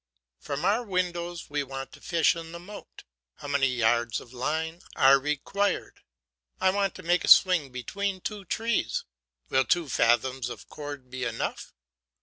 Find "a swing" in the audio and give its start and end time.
7.23-7.71